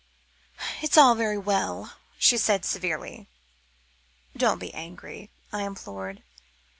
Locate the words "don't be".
4.35-4.73